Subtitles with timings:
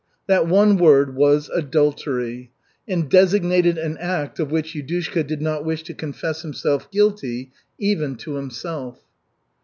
[0.25, 2.49] That one word was "adultery"
[2.87, 8.15] and designated an act of which Yudushka did not wish to confess himself guilty even
[8.15, 9.01] to himself.